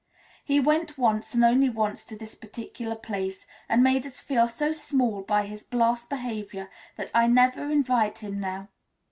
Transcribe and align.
He 0.43 0.59
went 0.59 0.97
once 0.97 1.35
and 1.35 1.43
only 1.45 1.69
once 1.69 2.03
to 2.05 2.17
this 2.17 2.33
particular 2.33 2.95
place, 2.95 3.45
and 3.69 3.83
made 3.83 4.03
us 4.07 4.19
feel 4.19 4.47
so 4.47 4.71
small 4.71 5.21
by 5.21 5.45
his 5.45 5.61
blast 5.61 6.09
behaviour 6.09 6.71
that 6.95 7.11
I 7.13 7.27
never 7.27 7.69
invite 7.69 8.17
him 8.17 8.39
now. 8.39 8.69